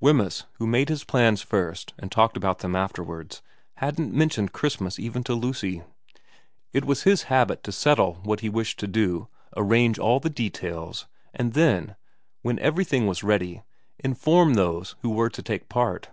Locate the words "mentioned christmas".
4.12-4.98